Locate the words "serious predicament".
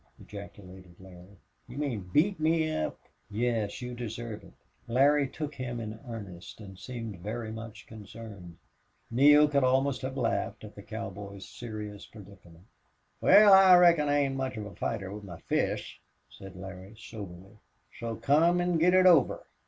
11.47-12.65